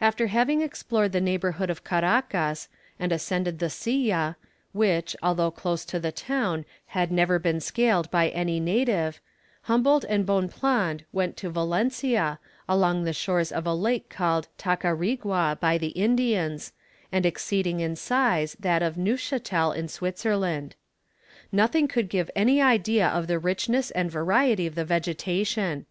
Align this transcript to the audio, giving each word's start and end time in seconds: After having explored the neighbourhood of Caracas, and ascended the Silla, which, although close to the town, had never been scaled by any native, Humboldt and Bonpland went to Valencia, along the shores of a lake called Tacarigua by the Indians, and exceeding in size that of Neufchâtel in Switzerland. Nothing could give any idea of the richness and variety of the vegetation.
After 0.00 0.28
having 0.28 0.62
explored 0.62 1.12
the 1.12 1.20
neighbourhood 1.20 1.68
of 1.68 1.84
Caracas, 1.84 2.70
and 2.98 3.12
ascended 3.12 3.58
the 3.58 3.68
Silla, 3.68 4.38
which, 4.72 5.14
although 5.22 5.50
close 5.50 5.84
to 5.84 6.00
the 6.00 6.10
town, 6.12 6.64
had 6.96 7.12
never 7.12 7.38
been 7.38 7.60
scaled 7.60 8.10
by 8.10 8.30
any 8.30 8.58
native, 8.58 9.20
Humboldt 9.64 10.02
and 10.08 10.24
Bonpland 10.24 11.04
went 11.12 11.36
to 11.36 11.50
Valencia, 11.50 12.38
along 12.66 13.04
the 13.04 13.12
shores 13.12 13.52
of 13.52 13.66
a 13.66 13.74
lake 13.74 14.08
called 14.08 14.48
Tacarigua 14.56 15.58
by 15.60 15.76
the 15.76 15.88
Indians, 15.88 16.72
and 17.12 17.26
exceeding 17.26 17.80
in 17.80 17.96
size 17.96 18.56
that 18.58 18.82
of 18.82 18.94
Neufchâtel 18.96 19.76
in 19.76 19.88
Switzerland. 19.88 20.74
Nothing 21.52 21.86
could 21.86 22.08
give 22.08 22.30
any 22.34 22.62
idea 22.62 23.06
of 23.08 23.26
the 23.26 23.38
richness 23.38 23.90
and 23.90 24.10
variety 24.10 24.66
of 24.66 24.74
the 24.74 24.86
vegetation. 24.86 25.84